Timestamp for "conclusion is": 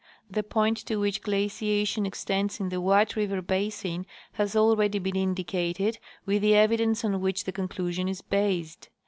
7.51-8.21